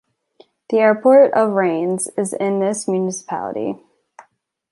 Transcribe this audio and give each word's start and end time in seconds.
The 0.71 0.79
airport 0.79 1.31
of 1.33 1.51
Rennes 1.51 2.07
is 2.17 2.33
in 2.33 2.59
this 2.59 2.87
municipality. 2.87 3.77